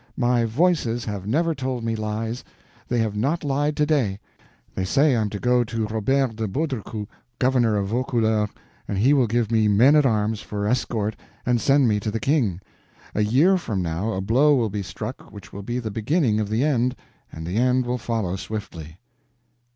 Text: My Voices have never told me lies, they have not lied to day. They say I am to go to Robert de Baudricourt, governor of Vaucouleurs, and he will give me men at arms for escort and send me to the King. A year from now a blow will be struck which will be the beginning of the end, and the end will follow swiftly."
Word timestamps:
My 0.17 0.45
Voices 0.45 1.05
have 1.05 1.27
never 1.27 1.53
told 1.53 1.83
me 1.83 1.95
lies, 1.95 2.43
they 2.87 2.97
have 2.97 3.15
not 3.15 3.43
lied 3.43 3.77
to 3.77 3.85
day. 3.85 4.19
They 4.73 4.83
say 4.83 5.15
I 5.15 5.21
am 5.21 5.29
to 5.29 5.37
go 5.39 5.63
to 5.63 5.85
Robert 5.85 6.37
de 6.37 6.47
Baudricourt, 6.47 7.07
governor 7.37 7.75
of 7.77 7.89
Vaucouleurs, 7.89 8.49
and 8.87 8.97
he 8.97 9.13
will 9.13 9.27
give 9.27 9.51
me 9.51 9.67
men 9.67 9.95
at 9.95 10.03
arms 10.07 10.41
for 10.41 10.67
escort 10.67 11.15
and 11.45 11.61
send 11.61 11.87
me 11.87 11.99
to 11.99 12.09
the 12.09 12.19
King. 12.19 12.61
A 13.13 13.21
year 13.21 13.59
from 13.59 13.83
now 13.83 14.13
a 14.13 14.21
blow 14.21 14.55
will 14.55 14.71
be 14.71 14.81
struck 14.81 15.31
which 15.31 15.53
will 15.53 15.61
be 15.61 15.77
the 15.77 15.91
beginning 15.91 16.39
of 16.39 16.49
the 16.49 16.63
end, 16.63 16.95
and 17.31 17.45
the 17.45 17.57
end 17.57 17.85
will 17.85 17.99
follow 17.99 18.35
swiftly." 18.37 18.97